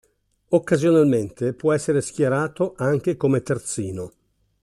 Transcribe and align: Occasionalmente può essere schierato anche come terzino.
Occasionalmente 0.49 1.53
può 1.53 1.73
essere 1.73 2.01
schierato 2.01 2.73
anche 2.75 3.17
come 3.17 3.43
terzino. 3.43 4.11